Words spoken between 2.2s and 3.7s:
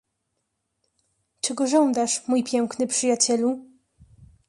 mój piękny przyjacielu?"